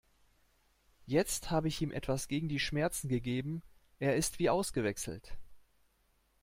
[1.05, 3.61] Jetzt habe ich ihm etwas gegen die Schmerzen gegeben,
[3.99, 5.37] er ist wie ausgewechselt.